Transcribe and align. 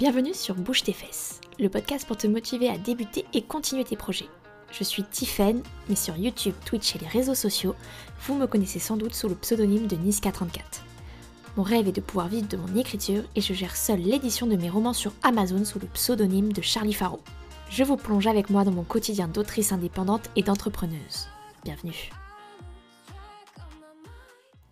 Bienvenue 0.00 0.34
sur 0.34 0.56
Bouge 0.56 0.82
tes 0.82 0.92
fesses, 0.92 1.40
le 1.60 1.68
podcast 1.68 2.04
pour 2.04 2.16
te 2.16 2.26
motiver 2.26 2.68
à 2.68 2.76
débuter 2.76 3.24
et 3.32 3.42
continuer 3.42 3.84
tes 3.84 3.94
projets. 3.94 4.28
Je 4.72 4.82
suis 4.82 5.04
Tiffen, 5.04 5.62
mais 5.88 5.94
sur 5.94 6.16
YouTube, 6.16 6.54
Twitch 6.64 6.96
et 6.96 6.98
les 6.98 7.06
réseaux 7.06 7.36
sociaux, 7.36 7.76
vous 8.26 8.34
me 8.34 8.48
connaissez 8.48 8.80
sans 8.80 8.96
doute 8.96 9.14
sous 9.14 9.28
le 9.28 9.36
pseudonyme 9.36 9.86
de 9.86 9.94
Niska34. 9.94 10.82
Mon 11.56 11.62
rêve 11.62 11.86
est 11.86 11.92
de 11.92 12.00
pouvoir 12.00 12.26
vivre 12.26 12.48
de 12.48 12.56
mon 12.56 12.76
écriture 12.76 13.22
et 13.36 13.40
je 13.40 13.54
gère 13.54 13.76
seule 13.76 14.00
l'édition 14.00 14.48
de 14.48 14.56
mes 14.56 14.68
romans 14.68 14.94
sur 14.94 15.12
Amazon 15.22 15.64
sous 15.64 15.78
le 15.78 15.86
pseudonyme 15.86 16.52
de 16.52 16.60
Charlie 16.60 16.92
Faro. 16.92 17.20
Je 17.70 17.84
vous 17.84 17.96
plonge 17.96 18.26
avec 18.26 18.50
moi 18.50 18.64
dans 18.64 18.72
mon 18.72 18.82
quotidien 18.82 19.28
d'autrice 19.28 19.70
indépendante 19.70 20.28
et 20.34 20.42
d'entrepreneuse. 20.42 21.28
Bienvenue. 21.62 22.10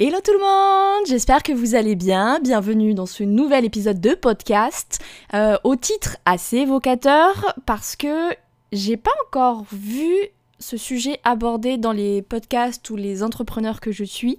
Hello 0.05 0.19
tout 0.21 0.33
le 0.33 0.41
monde, 0.41 1.07
j'espère 1.07 1.45
que 1.45 1.53
vous 1.53 1.77
allez 1.77 1.95
bien. 1.95 2.41
Bienvenue 2.41 2.93
dans 2.93 3.07
ce 3.07 3.23
nouvel 3.23 3.65
épisode 3.65 4.01
de 4.01 4.17
podcast 4.17 4.99
euh, 5.33 5.57
au 5.63 5.77
titre 5.77 6.17
assez 6.25 6.57
évocateur 6.57 7.55
parce 7.67 7.95
que 7.95 8.31
j'ai 8.73 8.97
pas 8.97 9.13
encore 9.25 9.63
vu 9.71 10.13
ce 10.59 10.77
sujet 10.77 11.21
abordé 11.23 11.77
dans 11.77 11.93
les 11.93 12.21
podcasts 12.21 12.91
ou 12.91 12.97
les 12.97 13.23
entrepreneurs 13.23 13.79
que 13.79 13.93
je 13.93 14.03
suis. 14.03 14.39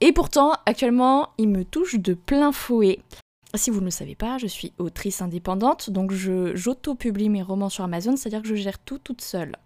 Et 0.00 0.10
pourtant, 0.10 0.54
actuellement, 0.66 1.28
il 1.38 1.48
me 1.48 1.64
touche 1.64 1.94
de 2.00 2.14
plein 2.14 2.50
fouet. 2.50 2.98
Si 3.54 3.70
vous 3.70 3.80
ne 3.80 3.86
le 3.86 3.90
savez 3.90 4.14
pas, 4.14 4.36
je 4.36 4.46
suis 4.46 4.72
autrice 4.78 5.22
indépendante, 5.22 5.88
donc 5.88 6.12
j'auto-publie 6.12 7.30
mes 7.30 7.42
romans 7.42 7.70
sur 7.70 7.82
Amazon, 7.82 8.14
c'est-à-dire 8.16 8.42
que 8.42 8.48
je 8.48 8.54
gère 8.54 8.78
tout 8.78 8.98
toute 8.98 9.22
seule. 9.22 9.56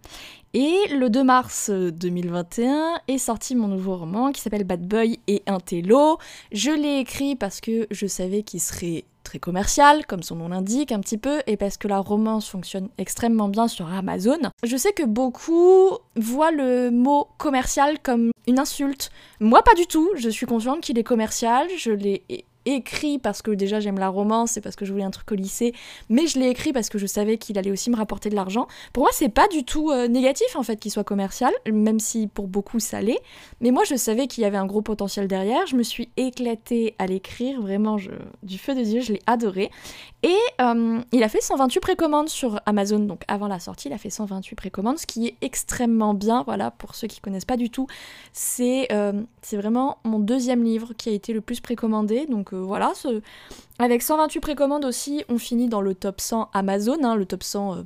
Et 0.53 0.73
le 0.89 1.09
2 1.09 1.23
mars 1.23 1.69
2021 1.69 3.01
est 3.09 3.17
sorti 3.17 3.55
mon 3.55 3.67
nouveau 3.67 3.97
roman 3.97 4.31
qui 4.31 4.39
s'appelle 4.39 4.63
Bad 4.63 4.87
Boy 4.87 5.19
et 5.27 5.43
Intello. 5.47 6.17
Je 6.53 6.71
l'ai 6.71 6.99
écrit 6.99 7.35
parce 7.35 7.59
que 7.59 7.87
je 7.91 8.07
savais 8.07 8.43
qu'il 8.43 8.61
serait 8.61 9.03
très 9.23 9.39
commercial, 9.39 10.05
comme 10.05 10.23
son 10.23 10.35
nom 10.37 10.47
l'indique 10.47 10.91
un 10.91 10.99
petit 10.99 11.17
peu, 11.17 11.41
et 11.47 11.57
parce 11.57 11.77
que 11.77 11.87
la 11.87 11.99
romance 11.99 12.47
fonctionne 12.47 12.89
extrêmement 12.97 13.49
bien 13.49 13.67
sur 13.67 13.91
Amazon. 13.91 14.37
Je 14.63 14.77
sais 14.77 14.93
que 14.93 15.03
beaucoup 15.03 15.89
voient 16.15 16.51
le 16.51 16.89
mot 16.89 17.27
commercial 17.37 17.99
comme 18.01 18.31
une 18.47 18.59
insulte. 18.59 19.11
Moi, 19.41 19.61
pas 19.61 19.73
du 19.75 19.87
tout. 19.87 20.09
Je 20.15 20.29
suis 20.29 20.45
consciente 20.45 20.81
qu'il 20.81 20.97
est 20.97 21.03
commercial. 21.03 21.67
Je 21.77 21.91
l'ai 21.91 22.23
écrit 22.65 23.19
parce 23.19 23.41
que 23.41 23.51
déjà 23.51 23.79
j'aime 23.79 23.99
la 23.99 24.09
romance 24.09 24.57
et 24.57 24.61
parce 24.61 24.75
que 24.75 24.85
je 24.85 24.91
voulais 24.91 25.03
un 25.03 25.11
truc 25.11 25.31
au 25.31 25.35
lycée, 25.35 25.73
mais 26.09 26.27
je 26.27 26.39
l'ai 26.39 26.49
écrit 26.49 26.73
parce 26.73 26.89
que 26.89 26.97
je 26.97 27.05
savais 27.05 27.37
qu'il 27.37 27.57
allait 27.57 27.71
aussi 27.71 27.89
me 27.89 27.95
rapporter 27.95 28.29
de 28.29 28.35
l'argent. 28.35 28.67
Pour 28.93 29.03
moi, 29.03 29.09
c'est 29.13 29.29
pas 29.29 29.47
du 29.47 29.63
tout 29.63 29.91
euh, 29.91 30.07
négatif 30.07 30.55
en 30.55 30.63
fait 30.63 30.77
qu'il 30.77 30.91
soit 30.91 31.03
commercial, 31.03 31.53
même 31.71 31.99
si 31.99 32.27
pour 32.27 32.47
beaucoup 32.47 32.79
ça 32.79 33.01
l'est. 33.01 33.21
Mais 33.61 33.71
moi, 33.71 33.83
je 33.83 33.95
savais 33.95 34.27
qu'il 34.27 34.43
y 34.43 34.45
avait 34.45 34.57
un 34.57 34.65
gros 34.65 34.81
potentiel 34.81 35.27
derrière. 35.27 35.65
Je 35.67 35.75
me 35.75 35.83
suis 35.83 36.09
éclatée 36.17 36.95
à 36.99 37.07
l'écrire, 37.07 37.61
vraiment 37.61 37.97
du 38.43 38.57
feu 38.57 38.75
de 38.75 38.83
Dieu, 38.83 39.01
je 39.01 39.13
l'ai 39.13 39.21
adoré. 39.27 39.69
Et 40.23 40.35
euh, 40.61 40.99
il 41.11 41.23
a 41.23 41.29
fait 41.29 41.41
128 41.41 41.79
précommandes 41.81 42.29
sur 42.29 42.59
Amazon, 42.65 42.99
donc 42.99 43.23
avant 43.27 43.47
la 43.47 43.59
sortie, 43.59 43.89
il 43.89 43.93
a 43.93 43.97
fait 43.97 44.09
128 44.09 44.55
précommandes, 44.55 44.97
ce 44.97 45.05
qui 45.05 45.27
est 45.27 45.35
extrêmement 45.41 46.13
bien. 46.13 46.43
Voilà, 46.43 46.71
pour 46.71 46.95
ceux 46.95 47.07
qui 47.07 47.19
connaissent 47.19 47.45
pas 47.45 47.57
du 47.57 47.69
tout, 47.69 47.87
c'est 48.31 48.87
euh, 48.93 49.21
vraiment 49.51 49.97
mon 50.05 50.19
deuxième 50.19 50.63
livre 50.63 50.93
qui 50.97 51.09
a 51.09 51.11
été 51.11 51.33
le 51.33 51.41
plus 51.41 51.59
précommandé. 51.59 52.25
Donc 52.25 52.52
euh, 52.53 52.61
voilà, 52.61 52.93
ce... 52.95 53.21
avec 53.79 54.01
128 54.01 54.39
précommandes 54.39 54.85
aussi, 54.85 55.23
on 55.29 55.37
finit 55.37 55.67
dans 55.67 55.81
le 55.81 55.95
top 55.95 56.21
100 56.21 56.49
Amazon, 56.53 56.97
hein, 57.03 57.15
le 57.15 57.25
top 57.25 57.43
100 57.43 57.85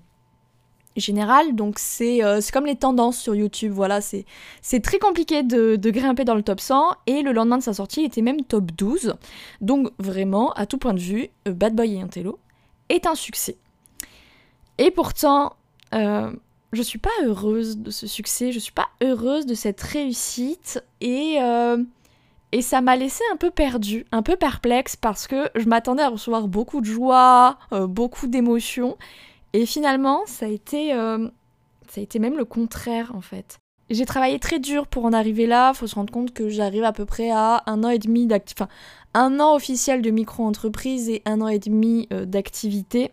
général. 0.96 1.56
Donc 1.56 1.80
c'est 1.80 2.22
comme 2.52 2.66
les 2.66 2.76
tendances 2.76 3.20
sur 3.20 3.36
YouTube. 3.36 3.72
Voilà, 3.72 4.02
c'est 4.02 4.26
très 4.82 5.00
compliqué 5.00 5.44
de, 5.44 5.78
grimper 5.90 6.26
dans 6.26 6.36
le 6.36 6.44
top 6.44 6.60
100. 6.60 6.92
Et 7.06 7.22
le 7.22 7.32
lendemain 7.32 7.58
de 7.58 7.64
sa 7.64 7.74
sortie, 7.74 8.02
il 8.02 8.06
était 8.06 8.22
même 8.22 8.42
top 8.44 8.72
12. 8.72 9.14
Donc 9.62 9.90
vraiment, 10.00 10.52
à 10.54 10.66
tout 10.66 10.78
point 10.78 10.94
de 10.94 11.00
vue, 11.00 11.30
Bad 11.46 11.76
Boy 11.76 11.96
et 11.96 12.02
Intello 12.02 12.40
est 12.90 13.06
un 13.06 13.16
succès. 13.16 13.58
Et 14.78 14.92
pourtant, 14.92 15.54
euh, 15.94 16.32
je 16.74 16.82
suis 16.82 17.00
pas 17.00 17.10
heureuse 17.24 17.78
de 17.78 17.92
ce 17.92 18.08
succès, 18.08 18.52
je 18.52 18.60
suis 18.60 18.74
pas 18.74 18.88
heureuse 19.02 19.46
de 19.46 19.54
cette 19.54 19.82
réussite 19.82 20.84
et, 21.02 21.38
euh, 21.42 21.78
et 22.52 22.62
ça 22.62 22.82
m'a 22.82 22.96
laissé 22.96 23.24
un 23.32 23.38
peu 23.38 23.52
perdue, 23.52 24.06
un 24.12 24.22
peu 24.22 24.36
perplexe 24.36 24.96
parce 24.96 25.28
que 25.28 25.50
je 25.56 25.68
m'attendais 25.68 26.04
à 26.04 26.10
recevoir 26.10 26.48
beaucoup 26.48 26.82
de 26.82 26.86
joie, 26.86 27.58
euh, 27.74 27.88
beaucoup 27.88 28.28
d'émotions 28.28 28.98
et 29.54 29.66
finalement 29.66 30.22
ça 30.26 30.46
a 30.46 30.50
été 30.50 30.92
ça 30.92 32.02
a 32.02 32.04
été 32.04 32.20
même 32.20 32.38
le 32.38 32.46
contraire 32.46 33.12
en 33.16 33.22
fait. 33.22 33.58
J'ai 33.90 34.06
travaillé 34.06 34.38
très 34.40 34.60
dur 34.60 34.88
pour 34.88 35.06
en 35.06 35.14
arriver 35.14 35.48
là. 35.48 35.74
Faut 35.74 35.88
se 35.88 35.96
rendre 35.96 36.12
compte 36.12 36.34
que 36.34 36.50
j'arrive 36.50 36.84
à 36.84 36.92
peu 36.92 37.06
près 37.06 37.32
à 37.32 37.64
un 37.68 37.86
an 37.86 37.90
et 37.90 38.00
demi 38.00 38.28
d'activité, 38.28 38.64
enfin 38.64 38.70
un 39.14 39.40
an 39.40 39.56
officiel 39.56 40.02
de 40.02 40.12
micro-entreprise 40.12 41.10
et 41.10 41.22
un 41.26 41.40
an 41.40 41.48
et 41.48 41.60
demi 41.60 42.08
d'activité. 42.12 43.12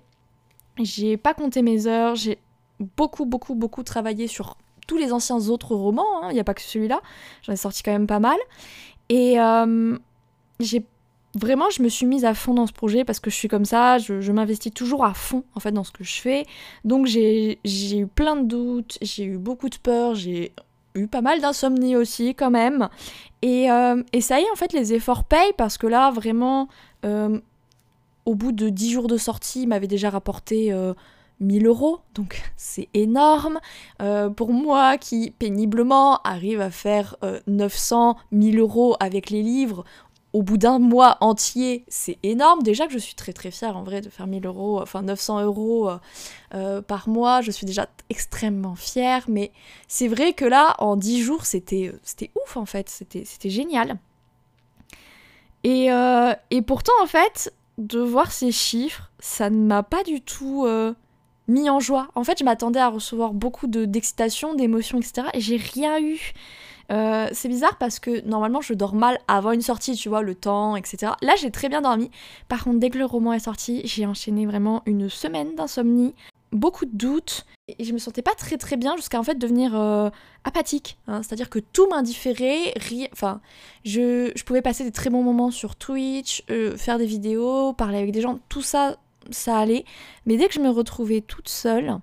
J'ai 0.81 1.17
pas 1.17 1.35
compté 1.35 1.63
mes 1.63 1.87
heures, 1.87 2.17
j'ai 2.17 2.39
beaucoup, 2.97 3.27
beaucoup, 3.27 3.55
beaucoup 3.55 3.83
travaillé 3.83 4.27
sur 4.27 4.57
tous 4.87 4.97
les 4.97 5.13
anciens 5.13 5.49
autres 5.49 5.75
romans, 5.75 6.05
il 6.23 6.27
hein. 6.27 6.33
n'y 6.33 6.41
a 6.41 6.45
pas 6.45 6.55
que 6.55 6.61
celui-là, 6.61 7.01
j'en 7.43 7.53
ai 7.53 7.57
sorti 7.57 7.83
quand 7.83 7.93
même 7.93 8.07
pas 8.07 8.21
mal. 8.21 8.37
Et 9.09 9.41
euh, 9.41 9.99
j'ai 10.61 10.85
vraiment, 11.35 11.71
je 11.71 11.83
me 11.83 11.89
suis 11.89 12.07
mise 12.07 12.25
à 12.25 12.35
fond 12.35 12.55
dans 12.55 12.67
ce 12.67 12.73
projet 12.73 13.05
parce 13.05 13.21
que 13.21 13.31
je 13.31 13.37
suis 13.37 13.49
comme 13.49 13.65
ça, 13.65 13.99
je, 13.99 14.33
m'investis 14.33 14.73
toujours 14.73 15.05
à 15.05 15.15
fond 15.15 15.45
en 15.55 15.61
fait 15.61 15.73
dans 15.73 15.85
ce 15.85 15.93
que 15.93 16.05
je 16.05 16.21
fais. 16.21 16.47
Donc 16.85 17.07
j'ai 17.07 17.59
eu 17.65 18.07
plein 18.07 18.37
de 18.37 18.47
doutes, 18.47 18.99
j'ai 19.03 19.25
eu 19.25 19.39
beaucoup 19.39 19.69
de 19.69 19.77
peur, 19.77 20.15
j'ai 20.15 20.53
eu 20.95 21.09
pas 21.09 21.23
mal 21.23 21.41
d'insomnie 21.41 21.97
aussi 21.97 22.35
quand 22.35 22.51
même. 22.51 22.89
Et, 23.43 23.71
euh, 23.71 24.03
et, 24.13 24.21
ça 24.21 24.41
y 24.41 24.45
est, 24.45 24.51
en 24.53 24.57
fait, 24.57 24.73
les 24.73 24.95
efforts 24.95 25.25
payent 25.25 25.53
parce 25.59 25.77
que 25.77 25.87
là, 25.87 26.11
vraiment, 26.11 26.69
euh, 27.05 27.41
au 28.25 28.35
bout 28.35 28.53
de 28.53 28.69
10 28.69 28.93
jours 28.93 29.07
de 29.09 29.17
sortie, 29.17 29.63
il 29.63 29.69
m'avait 29.69 29.89
déjà 29.89 30.09
rapporté 30.09 30.73
1000 31.45 31.67
euh, 31.67 31.69
euros, 31.69 32.01
donc 32.15 32.43
c'est 32.57 32.89
énorme. 32.95 33.61
Euh, 34.03 34.31
pour 34.31 34.53
moi 34.53 34.99
qui 34.99 35.31
péniblement 35.31 36.21
arrive 36.23 36.61
à 36.61 36.71
faire 36.71 37.17
900, 37.47 38.17
1000 38.33 38.59
euros 38.59 38.97
avec 39.01 39.31
les 39.31 39.43
livres, 39.43 39.85
au 40.33 40.43
bout 40.43 40.57
d'un 40.57 40.81
mois 40.81 41.17
entier, 41.21 41.85
c'est 41.87 42.19
énorme. 42.25 42.63
Déjà 42.63 42.87
que 42.87 42.93
je 42.93 42.99
suis 42.99 43.15
très 43.15 43.33
très 43.33 43.53
fière 43.53 43.77
en 43.77 43.85
vrai 43.85 44.01
de 44.01 44.11
faire 44.11 44.27
1000 44.27 44.47
euros, 44.47 44.81
enfin 44.83 45.03
900 45.03 45.43
euros 45.43 45.91
par 46.89 47.09
mois, 47.09 47.41
je 47.41 47.53
suis 47.53 47.67
déjà 47.67 47.87
extrêmement 48.11 48.75
fière. 48.75 49.27
Mais 49.29 49.53
c'est 49.87 50.09
vrai 50.09 50.33
que 50.33 50.45
là, 50.45 50.75
en 50.81 50.97
10 50.97 51.23
jours, 51.23 51.47
c'était 51.47 51.93
ouf 52.45 52.57
en 52.57 52.67
fait, 52.67 52.89
c'était 52.89 53.49
génial. 53.49 53.97
Et, 55.63 55.87
et 56.51 56.63
pourtant, 56.63 56.93
en 57.01 57.07
fait, 57.07 57.53
de 57.79 57.99
voir 57.99 58.31
ces 58.33 58.53
chiffres, 58.53 59.11
ça 59.19 59.51
ne 59.51 59.59
m'a 59.59 59.83
pas 59.83 60.03
du 60.05 60.21
tout 60.21 60.65
euh, 60.67 60.95
mis 61.49 61.69
en 61.71 61.81
joie. 61.81 62.09
En 62.15 62.25
fait, 62.25 62.39
je 62.39 62.45
m'attendais 62.45 62.81
à 62.81 62.89
recevoir 62.89 63.33
beaucoup 63.33 63.67
d'excitation, 63.67 64.55
d'émotion, 64.55 64.99
etc. 64.99 65.29
Et 65.35 65.41
j'ai 65.41 65.57
rien 65.57 66.01
eu. 66.01 66.33
Euh, 66.93 67.29
c'est 67.33 67.49
bizarre 67.49 67.79
parce 67.79 67.99
que 67.99 68.21
normalement 68.27 68.61
je 68.61 68.75
dors 68.75 68.95
mal 68.95 69.19
avant 69.27 69.53
une 69.53 69.63
sortie, 69.63 69.95
tu 69.95 70.11
vois, 70.11 70.21
le 70.21 70.35
temps, 70.35 70.77
etc. 70.77 71.13
Là 71.23 71.35
j'ai 71.37 71.51
très 71.51 71.71
bien 71.71 71.81
dormi. 71.81 72.11
Par 72.49 72.63
contre, 72.63 72.79
dès 72.79 72.91
que 72.91 72.99
le 72.99 73.07
roman 73.07 73.33
est 73.33 73.39
sorti, 73.39 73.81
j'ai 73.85 74.05
enchaîné 74.05 74.45
vraiment 74.45 74.83
une 74.85 75.09
semaine 75.09 75.55
d'insomnie 75.55 76.15
beaucoup 76.55 76.87
de 76.87 76.97
doutes 76.97 77.45
et 77.67 77.85
je 77.85 77.93
me 77.93 77.99
sentais 77.99 78.23
pas 78.23 78.35
très 78.35 78.57
très 78.57 78.77
bien 78.77 78.97
jusqu'à 78.97 79.19
en 79.19 79.23
fait 79.23 79.35
devenir 79.35 79.75
euh, 79.75 80.09
apathique. 80.45 80.99
Hein. 81.07 81.23
C'est-à-dire 81.23 81.51
que 81.51 81.59
tout 81.59 81.89
m'indifférait, 81.89 82.75
enfin, 83.13 83.41
je, 83.85 84.33
je, 84.35 84.45
pouvais 84.45 84.63
passer 84.63 84.85
des 84.85 84.93
très 84.93 85.11
bons 85.11 85.23
moments 85.23 85.51
sur 85.51 85.75
Twitch, 85.77 86.45
euh, 86.51 86.77
faire 86.77 86.99
des 86.99 87.07
vidéos, 87.07 87.73
parler 87.73 87.99
avec 87.99 88.13
des 88.13 88.21
gens, 88.21 88.39
tout 88.49 88.63
ça, 88.63 88.97
ça 89.31 89.59
allait. 89.59 89.85
Mais 90.27 90.37
dès 90.37 90.49
que 90.49 90.55
je 90.55 90.61
me 90.61 90.71
retrouvais 90.71 91.21
toute 91.21 91.49
seule, 91.49 91.99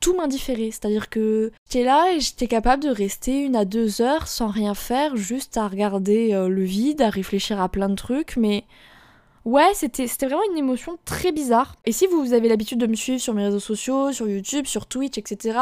tout 0.00 0.14
m'indifférait. 0.14 0.70
C'est-à-dire 0.70 1.10
que 1.10 1.52
j'étais 1.66 1.84
là 1.84 2.12
et 2.14 2.20
j'étais 2.20 2.46
capable 2.46 2.82
de 2.82 2.90
rester 2.90 3.44
une 3.44 3.56
à 3.56 3.64
deux 3.64 4.00
heures 4.00 4.28
sans 4.28 4.48
rien 4.48 4.74
faire, 4.74 5.16
juste 5.16 5.56
à 5.56 5.68
regarder 5.68 6.32
euh, 6.34 6.48
le 6.48 6.62
vide, 6.62 7.02
à 7.02 7.10
réfléchir 7.10 7.60
à 7.60 7.68
plein 7.68 7.88
de 7.88 7.94
trucs, 7.94 8.36
mais 8.36 8.64
Ouais, 9.48 9.70
c'était 9.72 10.06
vraiment 10.26 10.42
une 10.52 10.58
émotion 10.58 10.98
très 11.06 11.32
bizarre. 11.32 11.76
Et 11.86 11.92
si 11.92 12.06
vous 12.06 12.34
avez 12.34 12.50
l'habitude 12.50 12.78
de 12.78 12.86
me 12.86 12.94
suivre 12.94 13.18
sur 13.18 13.32
mes 13.32 13.44
réseaux 13.44 13.58
sociaux, 13.60 14.12
sur 14.12 14.28
YouTube, 14.28 14.66
sur 14.66 14.84
Twitch, 14.84 15.16
etc., 15.16 15.58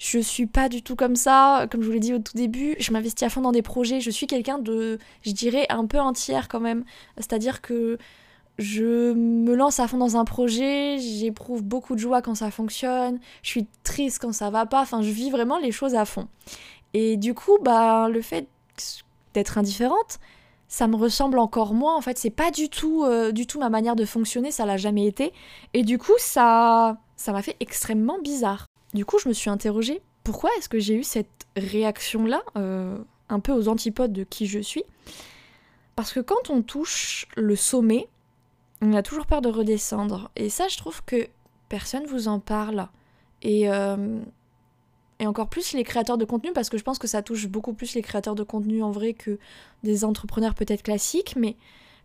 je 0.00 0.18
suis 0.18 0.46
pas 0.46 0.68
du 0.68 0.82
tout 0.82 0.96
comme 0.96 1.14
ça. 1.14 1.68
Comme 1.70 1.82
je 1.82 1.86
vous 1.86 1.92
l'ai 1.92 2.00
dit 2.00 2.12
au 2.12 2.18
tout 2.18 2.36
début, 2.36 2.74
je 2.80 2.90
m'investis 2.90 3.24
à 3.24 3.30
fond 3.30 3.40
dans 3.40 3.52
des 3.52 3.62
projets. 3.62 4.00
Je 4.00 4.10
suis 4.10 4.26
quelqu'un 4.26 4.58
de, 4.58 4.98
je 5.22 5.30
dirais, 5.30 5.66
un 5.68 5.86
peu 5.86 6.00
entière 6.00 6.48
quand 6.48 6.58
même. 6.58 6.84
C'est-à-dire 7.16 7.60
que 7.60 7.98
je 8.58 9.12
me 9.12 9.54
lance 9.54 9.80
à 9.80 9.86
fond 9.86 9.98
dans 9.98 10.16
un 10.16 10.24
projet, 10.24 10.98
j'éprouve 10.98 11.62
beaucoup 11.62 11.94
de 11.94 12.00
joie 12.00 12.22
quand 12.22 12.34
ça 12.34 12.50
fonctionne, 12.50 13.20
je 13.42 13.50
suis 13.50 13.66
triste 13.84 14.18
quand 14.20 14.32
ça 14.32 14.50
va 14.50 14.66
pas, 14.66 14.82
enfin 14.82 15.02
je 15.02 15.10
vis 15.10 15.30
vraiment 15.30 15.58
les 15.58 15.72
choses 15.72 15.94
à 15.94 16.04
fond. 16.04 16.28
Et 16.94 17.16
du 17.16 17.34
coup, 17.34 17.58
bah 17.62 18.08
le 18.08 18.20
fait 18.22 18.48
d'être 19.34 19.58
indifférente, 19.58 20.18
ça 20.68 20.86
me 20.86 20.96
ressemble 20.96 21.38
encore 21.38 21.74
moins. 21.74 21.96
En 21.96 22.00
fait, 22.00 22.18
c'est 22.18 22.30
pas 22.30 22.50
du 22.50 22.68
tout, 22.68 23.04
euh, 23.04 23.32
du 23.32 23.46
tout 23.46 23.58
ma 23.58 23.70
manière 23.70 23.96
de 23.96 24.04
fonctionner, 24.04 24.50
ça 24.50 24.66
l'a 24.66 24.76
jamais 24.76 25.06
été. 25.06 25.32
Et 25.74 25.82
du 25.82 25.98
coup, 25.98 26.12
ça, 26.18 26.98
ça 27.16 27.32
m'a 27.32 27.42
fait 27.42 27.56
extrêmement 27.60 28.18
bizarre. 28.20 28.66
Du 28.94 29.04
coup, 29.04 29.18
je 29.18 29.28
me 29.28 29.34
suis 29.34 29.50
interrogée 29.50 30.02
pourquoi 30.24 30.50
est-ce 30.58 30.68
que 30.68 30.78
j'ai 30.78 30.94
eu 30.94 31.04
cette 31.04 31.46
réaction-là, 31.56 32.42
euh, 32.56 32.98
un 33.30 33.40
peu 33.40 33.52
aux 33.52 33.68
antipodes 33.68 34.12
de 34.12 34.24
qui 34.24 34.46
je 34.46 34.58
suis? 34.58 34.84
Parce 35.96 36.12
que 36.12 36.20
quand 36.20 36.50
on 36.50 36.60
touche 36.60 37.26
le 37.34 37.56
sommet, 37.56 38.08
on 38.80 38.92
a 38.92 39.02
toujours 39.02 39.26
peur 39.26 39.40
de 39.42 39.48
redescendre. 39.48 40.30
Et 40.36 40.48
ça, 40.48 40.68
je 40.68 40.76
trouve 40.76 41.02
que 41.04 41.28
personne 41.68 42.06
vous 42.06 42.28
en 42.28 42.40
parle. 42.40 42.88
Et, 43.42 43.70
euh, 43.70 44.20
et 45.20 45.26
encore 45.26 45.48
plus 45.48 45.72
les 45.72 45.84
créateurs 45.84 46.18
de 46.18 46.24
contenu, 46.24 46.52
parce 46.52 46.68
que 46.68 46.78
je 46.78 46.84
pense 46.84 46.98
que 46.98 47.06
ça 47.06 47.22
touche 47.22 47.48
beaucoup 47.48 47.72
plus 47.72 47.94
les 47.94 48.02
créateurs 48.02 48.34
de 48.34 48.42
contenu 48.42 48.82
en 48.82 48.90
vrai 48.90 49.14
que 49.14 49.38
des 49.82 50.04
entrepreneurs 50.04 50.54
peut-être 50.54 50.82
classiques. 50.82 51.34
Mais 51.36 51.56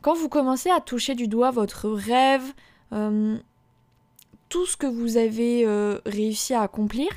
quand 0.01 0.15
vous 0.15 0.29
commencez 0.29 0.69
à 0.69 0.81
toucher 0.81 1.15
du 1.15 1.27
doigt 1.27 1.51
votre 1.51 1.89
rêve, 1.89 2.53
euh, 2.91 3.37
tout 4.49 4.65
ce 4.65 4.77
que 4.77 4.87
vous 4.87 5.17
avez 5.17 5.65
euh, 5.65 5.99
réussi 6.05 6.53
à 6.53 6.61
accomplir, 6.61 7.07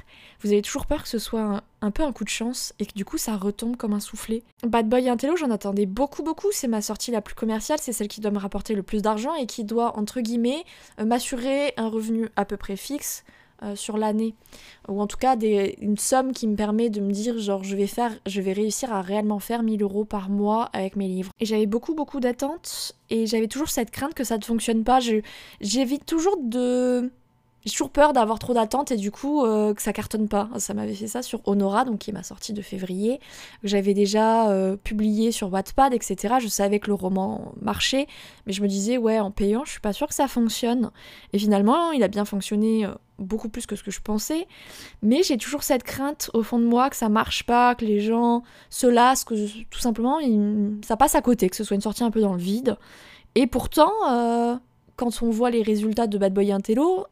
vous 0.41 0.53
avez 0.53 0.63
toujours 0.63 0.87
peur 0.87 1.03
que 1.03 1.09
ce 1.09 1.19
soit 1.19 1.43
un, 1.43 1.63
peu 1.91 2.03
un 2.03 2.13
coup 2.13 2.25
de 2.25 2.29
chance 2.29 2.75
et 2.79 2.87
que 2.87 2.93
du 2.95 3.05
coup 3.05 3.19
ça 3.19 3.37
retombe 3.37 3.77
comme 3.77 3.93
un 3.93 4.01
soufflet. 4.01 4.43
Bad 4.67 4.89
Boy 4.89 5.09
Intello, 5.09 5.37
j'en 5.37 5.51
attendais 5.51 5.87
beaucoup 5.87 6.23
beaucoup, 6.23 6.49
c'est 6.53 6.69
ma 6.69 6.83
sortie 6.83 7.11
la 7.11 7.21
plus 7.21 7.35
commerciale, 7.35 7.79
c'est 7.81 7.93
celle 7.93 8.09
qui 8.09 8.21
doit 8.21 8.31
me 8.31 8.39
rapporter 8.39 8.75
le 8.75 8.83
plus 8.83 9.03
d'argent 9.03 9.35
et 9.35 9.47
qui 9.47 9.65
doit 9.65 9.99
entre 9.99 10.21
guillemets 10.21 10.65
euh, 11.01 11.05
m'assurer 11.05 11.73
un 11.77 11.89
revenu 11.89 12.29
à 12.37 12.45
peu 12.45 12.57
près 12.57 12.77
fixe 12.77 13.25
euh, 13.63 13.75
sur 13.75 13.97
l'année. 13.97 14.35
Ou 14.89 15.01
en 15.01 15.07
tout 15.07 15.17
cas 15.17 15.35
une 15.37 15.97
somme 15.97 16.33
qui 16.33 16.47
me 16.47 16.57
permet 16.57 16.91
de 16.91 17.01
me 17.01 17.11
dire 17.11 17.39
genre 17.39 17.65
je 17.65 17.75
vais 17.75 17.87
faire 17.87 18.13
je 18.27 18.43
vais 18.43 18.53
réussir 18.53 18.93
à 18.93 19.01
réellement 19.01 19.39
faire 19.39 19.63
1000 19.63 19.83
euros 19.83 20.05
par 20.05 20.29
mois 20.29 20.69
avec 20.75 20.95
mes 20.95 21.09
livres. 21.09 21.31
Et 21.41 21.47
j'avais 21.47 21.65
beaucoup 21.65 21.95
beaucoup 21.95 22.21
d'attentes 22.21 22.95
et 23.09 23.27
j'avais 23.27 23.49
toujours 23.49 23.71
cette 23.71 23.91
crainte 23.91 24.13
que 24.13 24.25
ça 24.25 24.37
ne 24.37 24.45
fonctionne 24.45 24.85
pas. 24.85 25.01
J'évite 25.61 26.05
toujours 26.05 26.37
de 26.43 27.11
j'ai 27.67 27.73
toujours 27.73 27.91
peur 27.91 28.13
d'avoir 28.13 28.39
trop 28.39 28.55
d'attentes 28.55 28.93
et 28.93 28.97
du 28.97 29.11
coup 29.11 29.45
euh, 29.45 29.75
que 29.75 29.83
ça 29.83 29.93
cartonne 29.93 30.29
pas. 30.29 30.49
Ça 30.57 30.73
m'avait 30.73 30.95
fait 30.95 31.09
ça 31.09 31.21
sur 31.21 31.41
Honora, 31.49 31.85
donc 31.85 31.99
qui 31.99 32.11
est 32.11 32.13
ma 32.13 32.23
sortie 32.23 32.53
de 32.53 32.63
février. 32.63 33.19
J'avais 33.65 33.93
déjà 33.93 34.51
euh, 34.51 34.77
publié 34.77 35.33
sur 35.33 35.53
Wattpad, 35.53 35.93
etc. 35.93 36.37
Je 36.41 36.47
savais 36.47 36.79
que 36.79 36.87
le 36.87 36.95
roman 36.95 37.53
marchait, 37.61 38.07
mais 38.47 38.53
je 38.53 38.63
me 38.63 38.69
disais 38.69 38.99
ouais 38.99 39.19
en 39.19 39.33
payant, 39.33 39.65
je 39.65 39.73
suis 39.73 39.81
pas 39.81 39.93
sûre 39.93 40.07
que 40.07 40.15
ça 40.15 40.29
fonctionne. 40.29 40.93
Et 41.33 41.41
finalement, 41.41 41.91
il 41.91 42.05
a 42.05 42.09
bien 42.09 42.25
fonctionné 42.25 42.87
euh, 42.87 42.93
beaucoup 43.19 43.49
plus 43.49 43.67
que 43.67 43.75
ce 43.75 43.83
que 43.83 43.91
je 43.91 44.01
pensais. 44.01 44.47
Mais 45.03 45.25
j'ai 45.25 45.37
toujours 45.37 45.65
cette 45.65 45.83
crainte 45.83 46.31
au 46.35 46.45
fond 46.45 46.61
de 46.61 46.67
moi 46.67 46.89
que 46.89 46.97
ça 46.97 47.09
marche 47.09 47.47
pas, 47.47 47.75
que 47.75 47.85
les 47.85 47.99
gens 47.99 48.45
se 48.71 48.87
lassent, 48.87 49.25
que 49.25 49.35
tout 49.65 49.81
simplement 49.81 50.19
ça 50.85 50.97
passe 50.97 51.17
à 51.17 51.21
côté, 51.21 51.49
que 51.49 51.57
ce 51.57 51.65
soit 51.65 51.75
une 51.75 51.81
sortie 51.81 52.05
un 52.05 52.13
peu 52.13 52.21
dans 52.21 52.35
le 52.35 52.41
vide. 52.41 52.77
Et 53.35 53.49
pourtant, 53.49 53.91
quand 54.97 55.23
on 55.23 55.31
voit 55.31 55.51
les 55.51 55.63
résultats 55.63 56.07
de 56.07 56.17
Bad 56.17 56.33
Boy 56.33 56.53
Intello, 56.53 57.07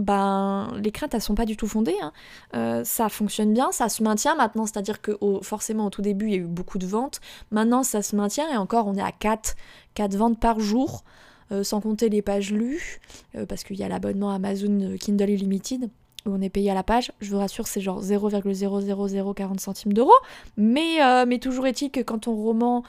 ben 0.00 0.72
les 0.82 0.90
craintes 0.90 1.14
elles 1.14 1.20
sont 1.20 1.34
pas 1.34 1.44
du 1.44 1.56
tout 1.56 1.66
fondées. 1.66 1.96
Hein. 2.00 2.12
Euh, 2.54 2.84
ça 2.84 3.08
fonctionne 3.08 3.52
bien, 3.52 3.72
ça 3.72 3.88
se 3.88 4.02
maintient 4.02 4.34
maintenant, 4.34 4.66
c'est-à-dire 4.66 5.00
que 5.00 5.12
forcément 5.42 5.86
au 5.86 5.90
tout 5.90 6.02
début 6.02 6.26
il 6.26 6.32
y 6.32 6.34
a 6.34 6.38
eu 6.38 6.44
beaucoup 6.44 6.78
de 6.78 6.86
ventes, 6.86 7.20
maintenant 7.50 7.82
ça 7.82 8.02
se 8.02 8.16
maintient 8.16 8.50
et 8.50 8.56
encore 8.56 8.86
on 8.86 8.94
est 8.94 9.02
à 9.02 9.12
4, 9.12 9.54
4 9.94 10.16
ventes 10.16 10.40
par 10.40 10.60
jour, 10.60 11.04
euh, 11.52 11.62
sans 11.62 11.80
compter 11.80 12.08
les 12.08 12.22
pages 12.22 12.52
lues, 12.52 13.00
euh, 13.36 13.46
parce 13.46 13.62
qu'il 13.64 13.76
y 13.76 13.82
a 13.82 13.88
l'abonnement 13.88 14.30
Amazon 14.30 14.96
Kindle 14.98 15.30
Unlimited 15.30 15.90
où 16.26 16.34
on 16.34 16.42
est 16.42 16.50
payé 16.50 16.70
à 16.70 16.74
la 16.74 16.82
page. 16.82 17.12
Je 17.20 17.30
vous 17.30 17.38
rassure, 17.38 17.66
c'est 17.66 17.80
genre 17.80 18.02
0,00040 18.02 19.58
centimes 19.58 19.94
d'euros. 19.94 20.12
Mais, 20.58 20.98
mais 21.24 21.38
toujours 21.38 21.66
est-il 21.66 21.90
que 21.90 22.00
quand 22.00 22.18
ton 22.18 22.34
roman 22.34 22.82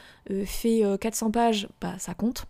fait 0.44 0.84
400 1.00 1.32
pages, 1.32 1.70
bah 1.80 1.94
ça 1.98 2.14
compte. 2.14 2.46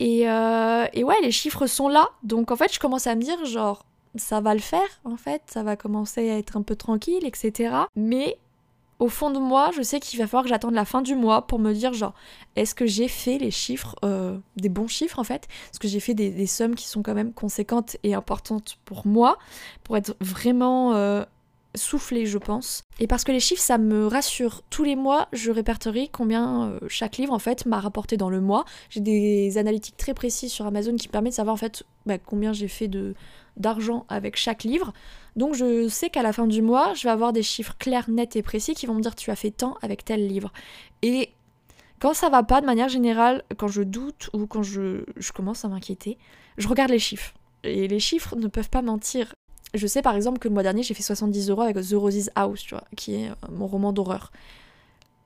Euh, 0.00 0.86
et, 0.92 1.04
ouais, 1.04 1.20
les 1.22 1.32
chiffres 1.32 1.66
sont 1.66 1.88
là. 1.88 2.08
Donc 2.22 2.50
en 2.50 2.56
fait, 2.56 2.72
je 2.72 2.78
commence 2.78 3.06
à 3.06 3.14
me 3.14 3.22
dire, 3.22 3.44
genre, 3.44 3.84
ça 4.16 4.40
va 4.40 4.54
le 4.54 4.60
faire, 4.60 4.88
en 5.04 5.16
fait, 5.16 5.42
ça 5.46 5.62
va 5.62 5.76
commencer 5.76 6.30
à 6.30 6.38
être 6.38 6.56
un 6.56 6.62
peu 6.62 6.76
tranquille, 6.76 7.24
etc. 7.24 7.74
Mais 7.94 8.38
au 8.98 9.08
fond 9.08 9.30
de 9.30 9.38
moi, 9.38 9.70
je 9.76 9.82
sais 9.82 10.00
qu'il 10.00 10.18
va 10.18 10.26
falloir 10.26 10.42
que 10.42 10.48
j'attende 10.48 10.74
la 10.74 10.84
fin 10.84 11.02
du 11.02 11.14
mois 11.14 11.46
pour 11.46 11.58
me 11.58 11.72
dire, 11.72 11.92
genre, 11.92 12.14
est-ce 12.56 12.74
que 12.74 12.86
j'ai 12.86 13.08
fait 13.08 13.38
les 13.38 13.50
chiffres, 13.50 13.94
euh, 14.04 14.38
des 14.56 14.68
bons 14.68 14.88
chiffres 14.88 15.18
en 15.18 15.24
fait? 15.24 15.46
Est-ce 15.70 15.78
que 15.78 15.88
j'ai 15.88 16.00
fait 16.00 16.14
des, 16.14 16.46
sommes 16.46 16.74
qui 16.74 16.88
sont 16.88 17.02
quand 17.02 17.14
même 17.14 17.32
conséquentes 17.32 17.96
et 18.02 18.14
importantes 18.14 18.78
pour 18.84 19.06
moi, 19.06 19.38
pour 19.84 19.96
être 19.96 20.16
vraiment 20.20 20.94
euh, 20.94 21.24
souffler, 21.74 22.26
je 22.26 22.38
pense. 22.38 22.82
Et 23.00 23.06
parce 23.06 23.22
que 23.22 23.30
les 23.30 23.40
chiffres, 23.40 23.62
ça 23.62 23.78
me 23.78 24.06
rassure. 24.06 24.62
Tous 24.70 24.82
les 24.82 24.96
mois, 24.96 25.28
je 25.32 25.52
répertorie 25.52 26.08
combien 26.08 26.64
euh, 26.64 26.78
chaque 26.88 27.16
livre, 27.16 27.32
en 27.32 27.38
fait, 27.38 27.64
m'a 27.64 27.78
rapporté 27.78 28.16
dans 28.16 28.28
le 28.28 28.40
mois. 28.40 28.64
J'ai 28.90 29.00
des 29.00 29.56
analytiques 29.56 29.96
très 29.96 30.14
précises 30.14 30.50
sur 30.50 30.66
Amazon 30.66 30.96
qui 30.96 31.06
permettent 31.06 31.32
de 31.32 31.36
savoir, 31.36 31.54
en 31.54 31.58
fait, 31.58 31.84
bah, 32.06 32.18
combien 32.18 32.52
j'ai 32.52 32.68
fait 32.68 32.88
de 32.88 33.14
d'argent 33.58 34.06
avec 34.08 34.36
chaque 34.36 34.62
livre. 34.62 34.92
Donc 35.36 35.54
je 35.54 35.88
sais 35.88 36.10
qu'à 36.10 36.22
la 36.22 36.32
fin 36.32 36.46
du 36.46 36.62
mois, 36.62 36.94
je 36.94 37.02
vais 37.02 37.10
avoir 37.10 37.32
des 37.32 37.42
chiffres 37.42 37.74
clairs, 37.78 38.08
nets 38.08 38.36
et 38.36 38.42
précis 38.42 38.74
qui 38.74 38.86
vont 38.86 38.94
me 38.94 39.00
dire 39.00 39.14
tu 39.14 39.30
as 39.30 39.36
fait 39.36 39.50
tant 39.50 39.76
avec 39.82 40.04
tel 40.04 40.26
livre. 40.26 40.52
Et 41.02 41.30
quand 42.00 42.14
ça 42.14 42.28
va 42.28 42.42
pas 42.42 42.60
de 42.60 42.66
manière 42.66 42.88
générale, 42.88 43.42
quand 43.56 43.68
je 43.68 43.82
doute 43.82 44.30
ou 44.32 44.46
quand 44.46 44.62
je, 44.62 45.04
je 45.16 45.32
commence 45.32 45.64
à 45.64 45.68
m'inquiéter, 45.68 46.18
je 46.56 46.68
regarde 46.68 46.90
les 46.90 46.98
chiffres. 46.98 47.34
Et 47.64 47.88
les 47.88 48.00
chiffres 48.00 48.36
ne 48.36 48.46
peuvent 48.46 48.70
pas 48.70 48.82
mentir. 48.82 49.34
Je 49.74 49.86
sais 49.86 50.02
par 50.02 50.14
exemple 50.16 50.38
que 50.38 50.48
le 50.48 50.54
mois 50.54 50.62
dernier, 50.62 50.82
j'ai 50.82 50.94
fait 50.94 51.02
70 51.02 51.50
euros 51.50 51.62
avec 51.62 51.76
The 51.76 51.94
Roses 51.94 52.30
House, 52.34 52.62
tu 52.62 52.74
vois, 52.74 52.84
qui 52.96 53.14
est 53.14 53.30
euh, 53.30 53.34
mon 53.50 53.66
roman 53.66 53.92
d'horreur. 53.92 54.32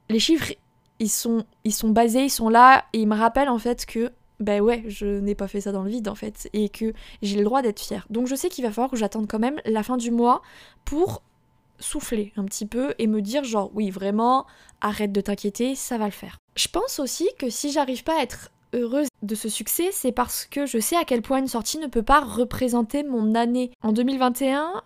Les 0.09 0.19
chiffres, 0.19 0.53
ils 0.99 1.11
sont, 1.11 1.45
ils 1.65 1.73
sont 1.73 1.91
basés, 1.91 2.25
ils 2.25 2.31
sont 2.31 2.49
là, 2.49 2.85
et 2.93 3.01
ils 3.01 3.09
me 3.09 3.17
rappellent 3.17 3.49
en 3.49 3.59
fait 3.59 3.87
que, 3.87 4.11
ben 4.41 4.61
ouais, 4.61 4.85
je 4.89 5.21
n'ai 5.21 5.35
pas 5.35 5.49
fait 5.49 5.61
ça 5.61 5.73
dans 5.73 5.83
le 5.83 5.91
vide 5.91 6.09
en 6.09 6.15
fait, 6.15 6.49
et 6.53 6.69
que 6.69 6.93
j'ai 7.23 7.39
le 7.39 7.45
droit 7.45 7.63
d'être 7.63 7.81
fière. 7.81 8.07
Donc 8.11 8.27
je 8.27 8.35
sais 8.35 8.49
qu'il 8.49 8.65
va 8.65 8.71
falloir 8.71 8.91
que 8.91 8.97
j'attende 8.97 9.29
quand 9.29 9.39
même 9.39 9.61
la 9.65 9.83
fin 9.83 9.97
du 9.97 10.11
mois 10.11 10.43
pour 10.85 11.23
souffler 11.79 12.33
un 12.37 12.45
petit 12.45 12.67
peu 12.67 12.95
et 12.99 13.07
me 13.07 13.21
dire 13.21 13.43
genre 13.43 13.71
oui 13.75 13.91
vraiment 13.91 14.47
arrête 14.81 15.11
de 15.11 15.21
t'inquiéter 15.21 15.75
ça 15.75 15.99
va 15.99 16.07
le 16.07 16.13
faire. 16.13 16.39
Je 16.55 16.69
pense 16.69 16.99
aussi 17.01 17.29
que 17.39 17.51
si 17.51 17.73
j'arrive 17.73 18.05
pas 18.05 18.19
à 18.19 18.23
être 18.23 18.51
heureuse 18.73 19.09
de 19.23 19.35
ce 19.35 19.49
succès, 19.49 19.91
c'est 19.93 20.13
parce 20.13 20.47
que 20.47 20.67
je 20.67 20.79
sais 20.79 20.97
à 20.97 21.05
quel 21.05 21.23
point 21.23 21.39
une 21.39 21.49
sortie 21.49 21.79
ne 21.79 21.87
peut 21.87 22.03
pas 22.03 22.21
représenter 22.21 23.03
mon 23.05 23.35
année. 23.35 23.71
En 23.83 23.93
2021, 23.93 24.83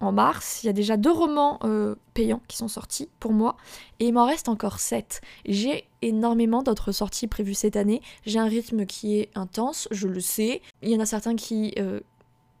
en 0.00 0.12
mars, 0.12 0.62
il 0.62 0.66
y 0.66 0.70
a 0.70 0.72
déjà 0.72 0.96
deux 0.96 1.12
romans 1.12 1.58
euh, 1.64 1.94
payants 2.14 2.40
qui 2.48 2.56
sont 2.56 2.68
sortis 2.68 3.08
pour 3.20 3.32
moi 3.32 3.56
et 3.98 4.06
il 4.06 4.14
m'en 4.14 4.24
reste 4.24 4.48
encore 4.48 4.80
sept. 4.80 5.20
J'ai 5.44 5.84
énormément 6.00 6.62
d'autres 6.62 6.92
sorties 6.92 7.26
prévues 7.26 7.54
cette 7.54 7.76
année. 7.76 8.00
J'ai 8.24 8.38
un 8.38 8.46
rythme 8.46 8.86
qui 8.86 9.18
est 9.18 9.30
intense, 9.34 9.88
je 9.90 10.08
le 10.08 10.20
sais. 10.20 10.62
Il 10.82 10.88
y 10.88 10.96
en 10.96 11.00
a 11.00 11.06
certains 11.06 11.36
qui 11.36 11.74
euh, 11.78 12.00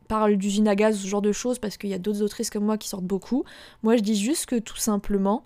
parlent 0.06 0.36
d'usine 0.36 0.68
à 0.68 0.74
gaz, 0.74 0.98
ce 0.98 1.06
genre 1.06 1.22
de 1.22 1.32
choses, 1.32 1.58
parce 1.58 1.78
qu'il 1.78 1.88
y 1.88 1.94
a 1.94 1.98
d'autres 1.98 2.22
autrices 2.22 2.50
comme 2.50 2.64
moi 2.64 2.76
qui 2.76 2.88
sortent 2.88 3.04
beaucoup. 3.04 3.44
Moi, 3.82 3.96
je 3.96 4.02
dis 4.02 4.16
juste 4.16 4.46
que 4.46 4.56
tout 4.56 4.76
simplement, 4.76 5.44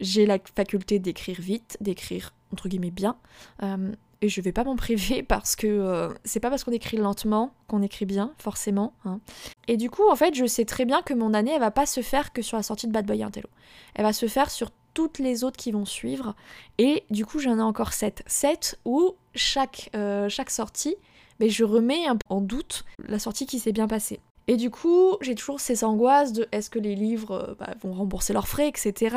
j'ai 0.00 0.26
la 0.26 0.38
faculté 0.56 0.98
d'écrire 0.98 1.40
vite, 1.40 1.76
d'écrire 1.80 2.32
entre 2.52 2.68
guillemets 2.68 2.90
bien. 2.90 3.16
Euh, 3.62 3.92
et 4.22 4.28
je 4.28 4.40
vais 4.40 4.52
pas 4.52 4.64
m'en 4.64 4.76
priver 4.76 5.22
parce 5.28 5.56
que 5.56 5.66
euh, 5.66 6.12
c'est 6.24 6.40
pas 6.40 6.50
parce 6.50 6.64
qu'on 6.64 6.72
écrit 6.72 6.96
lentement 6.96 7.52
qu'on 7.68 7.82
écrit 7.82 8.06
bien, 8.06 8.32
forcément. 8.38 8.92
Hein. 9.04 9.20
Et 9.68 9.76
du 9.76 9.90
coup, 9.90 10.08
en 10.08 10.16
fait, 10.16 10.34
je 10.34 10.46
sais 10.46 10.64
très 10.64 10.84
bien 10.84 11.02
que 11.02 11.14
mon 11.14 11.34
année, 11.34 11.52
elle 11.52 11.60
va 11.60 11.70
pas 11.70 11.86
se 11.86 12.00
faire 12.00 12.32
que 12.32 12.42
sur 12.42 12.56
la 12.56 12.62
sortie 12.62 12.86
de 12.86 12.92
Bad 12.92 13.06
Boy 13.06 13.22
Intello. 13.22 13.48
Elle 13.94 14.04
va 14.04 14.12
se 14.12 14.26
faire 14.26 14.50
sur 14.50 14.70
toutes 14.94 15.18
les 15.18 15.44
autres 15.44 15.56
qui 15.56 15.72
vont 15.72 15.84
suivre. 15.84 16.34
Et 16.78 17.04
du 17.10 17.26
coup, 17.26 17.38
j'en 17.38 17.58
ai 17.58 17.62
encore 17.62 17.92
7. 17.92 18.22
7 18.26 18.78
où 18.84 19.14
chaque, 19.34 19.90
euh, 19.94 20.28
chaque 20.28 20.50
sortie, 20.50 20.96
mais 21.40 21.50
je 21.50 21.64
remets 21.64 22.06
en 22.28 22.40
doute 22.40 22.84
la 23.06 23.18
sortie 23.18 23.46
qui 23.46 23.58
s'est 23.58 23.72
bien 23.72 23.88
passée. 23.88 24.20
Et 24.48 24.56
du 24.56 24.70
coup, 24.70 25.16
j'ai 25.20 25.34
toujours 25.34 25.58
ces 25.58 25.82
angoisses 25.82 26.32
de 26.32 26.46
est-ce 26.52 26.70
que 26.70 26.78
les 26.78 26.94
livres 26.94 27.32
euh, 27.32 27.54
bah, 27.58 27.74
vont 27.82 27.92
rembourser 27.92 28.32
leurs 28.32 28.46
frais, 28.46 28.68
etc. 28.68 29.16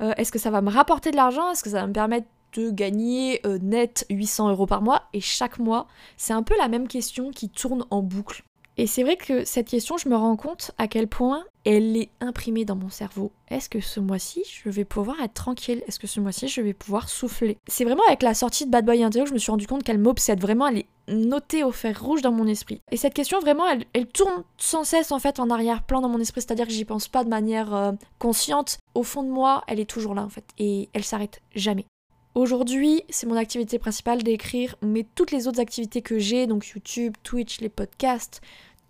est-ce 0.00 0.32
que 0.32 0.40
ça 0.40 0.50
va 0.50 0.60
me 0.62 0.70
rapporter 0.70 1.12
de 1.12 1.16
l'argent? 1.16 1.52
Est-ce 1.52 1.62
que 1.62 1.70
ça 1.70 1.80
va 1.80 1.86
me 1.86 1.92
permettre 1.92 2.26
de 2.54 2.70
gagner 2.70 3.40
euh, 3.46 3.58
net 3.60 4.06
800 4.10 4.50
euros 4.50 4.66
par 4.66 4.82
mois 4.82 5.02
et 5.12 5.20
chaque 5.20 5.58
mois, 5.58 5.86
c'est 6.16 6.32
un 6.32 6.42
peu 6.42 6.56
la 6.58 6.68
même 6.68 6.88
question 6.88 7.30
qui 7.30 7.48
tourne 7.48 7.84
en 7.90 8.02
boucle. 8.02 8.44
Et 8.76 8.86
c'est 8.86 9.04
vrai 9.04 9.16
que 9.16 9.44
cette 9.44 9.68
question, 9.68 9.96
je 9.96 10.08
me 10.08 10.16
rends 10.16 10.36
compte 10.36 10.72
à 10.78 10.88
quel 10.88 11.06
point 11.06 11.44
elle 11.64 11.96
est 11.96 12.10
imprimée 12.20 12.64
dans 12.64 12.74
mon 12.74 12.90
cerveau. 12.90 13.30
Est-ce 13.48 13.68
que 13.68 13.80
ce 13.80 14.00
mois-ci, 14.00 14.42
je 14.44 14.68
vais 14.68 14.84
pouvoir 14.84 15.20
être 15.22 15.34
tranquille? 15.34 15.82
Est-ce 15.86 16.00
que 16.00 16.08
ce 16.08 16.18
mois-ci, 16.18 16.48
je 16.48 16.60
vais 16.60 16.74
pouvoir 16.74 17.08
souffler? 17.08 17.56
C'est 17.68 17.84
vraiment 17.84 18.02
avec 18.08 18.22
la 18.22 18.34
sortie 18.34 18.66
de 18.66 18.70
Bad 18.70 18.84
Boy 18.84 19.04
Intérieur 19.04 19.26
que 19.26 19.30
je 19.30 19.34
me 19.34 19.38
suis 19.38 19.52
rendu 19.52 19.66
compte 19.68 19.84
qu'elle 19.84 19.98
m'obsède. 19.98 20.40
Vraiment, 20.40 20.66
elle 20.66 20.78
est 20.78 20.86
notée 21.06 21.62
au 21.62 21.70
fer 21.70 22.02
rouge 22.02 22.22
dans 22.22 22.32
mon 22.32 22.46
esprit. 22.46 22.80
Et 22.90 22.96
cette 22.96 23.14
question, 23.14 23.38
vraiment, 23.38 23.64
elle, 23.92 24.06
tourne 24.08 24.42
sans 24.58 24.82
cesse 24.82 25.12
en 25.12 25.20
fait 25.20 25.38
en 25.38 25.50
arrière-plan 25.50 26.00
dans 26.00 26.08
mon 26.08 26.18
esprit. 26.18 26.40
C'est-à-dire 26.40 26.66
que 26.66 26.72
j'y 26.72 26.84
pense 26.84 27.06
pas 27.06 27.22
de 27.22 27.28
manière 27.28 27.74
euh, 27.74 27.92
consciente. 28.18 28.78
Au 28.94 29.04
fond 29.04 29.22
de 29.22 29.30
moi, 29.30 29.62
elle 29.68 29.78
est 29.78 29.88
toujours 29.88 30.14
là 30.14 30.22
en 30.22 30.28
fait. 30.28 30.44
Et 30.58 30.88
elle 30.94 31.04
s'arrête 31.04 31.40
jamais. 31.54 31.86
Aujourd'hui, 32.34 33.04
c'est 33.10 33.26
mon 33.26 33.36
activité 33.36 33.78
principale 33.78 34.24
d'écrire, 34.24 34.74
mais 34.82 35.06
toutes 35.14 35.30
les 35.30 35.46
autres 35.46 35.60
activités 35.60 36.02
que 36.02 36.18
j'ai, 36.18 36.48
donc 36.48 36.66
YouTube, 36.66 37.14
Twitch, 37.22 37.60
les 37.60 37.68
podcasts, 37.68 38.40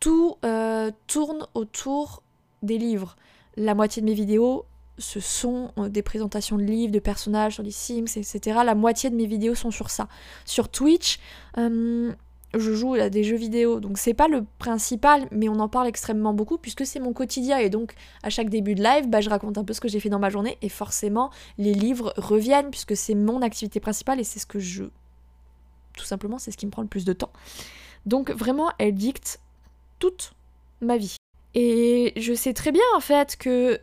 tout 0.01 0.37
euh, 0.47 0.91
tourne 1.07 1.47
autour 1.53 2.23
des 2.63 2.79
livres. 2.79 3.17
La 3.57 3.75
moitié 3.75 4.01
de 4.01 4.07
mes 4.07 4.15
vidéos, 4.15 4.65
ce 4.97 5.21
sont 5.21 5.73
euh, 5.79 5.91
des 5.91 6.03
présentations 6.03 6.57
de 6.57 6.63
livres, 6.63 6.93
de 6.93 6.99
personnages 7.01 7.55
sur 7.55 7.63
les 7.63 7.71
Sims, 7.71 8.17
etc. 8.17 8.61
La 8.65 8.75
moitié 8.75 9.11
de 9.11 9.15
mes 9.15 9.27
vidéos 9.27 9.55
sont 9.55 9.71
sur 9.71 9.91
ça. 9.91 10.09
Sur 10.47 10.71
Twitch, 10.71 11.19
euh, 11.59 12.13
je 12.55 12.73
joue 12.73 12.95
à 12.95 13.09
des 13.09 13.25
jeux 13.25 13.37
vidéo, 13.37 13.81
donc 13.81 13.99
c'est 13.99 14.15
pas 14.15 14.29
le 14.29 14.45
principal, 14.59 15.27
mais 15.31 15.49
on 15.49 15.59
en 15.61 15.69
parle 15.69 15.87
extrêmement 15.87 16.35
beaucoup 16.35 16.59
puisque 16.59 16.87
c'est 16.87 17.01
mon 17.01 17.13
quotidien 17.13 17.59
et 17.59 17.71
donc 17.71 17.95
à 18.23 18.31
chaque 18.31 18.51
début 18.51 18.75
de 18.75 18.83
live, 18.83 19.09
bah, 19.09 19.21
je 19.21 19.31
raconte 19.31 19.59
un 19.59 19.65
peu 19.65 19.73
ce 19.73 19.81
que 19.81 19.89
j'ai 19.89 20.01
fait 20.01 20.09
dans 20.09 20.19
ma 20.19 20.31
journée 20.31 20.59
et 20.63 20.69
forcément 20.69 21.31
les 21.59 21.75
livres 21.75 22.13
reviennent 22.17 22.71
puisque 22.71 22.97
c'est 22.97 23.15
mon 23.15 23.43
activité 23.43 23.81
principale 23.81 24.21
et 24.21 24.25
c'est 24.25 24.39
ce 24.39 24.47
que 24.47 24.59
je 24.59 24.85
tout 25.97 26.05
simplement 26.05 26.39
c'est 26.39 26.51
ce 26.51 26.57
qui 26.57 26.67
me 26.67 26.71
prend 26.71 26.83
le 26.83 26.89
plus 26.89 27.05
de 27.05 27.13
temps. 27.13 27.33
Donc 28.07 28.31
vraiment 28.31 28.71
elle 28.79 28.95
dicte 28.95 29.41
toute 29.99 30.35
ma 30.81 30.97
vie. 30.97 31.17
Et 31.55 32.13
je 32.17 32.35
sais 32.35 32.53
très 32.53 32.73
bien 32.73 32.83
en 32.97 33.01
fait 33.01 33.37
que 33.37 33.81